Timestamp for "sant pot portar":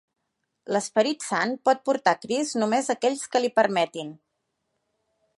1.25-2.13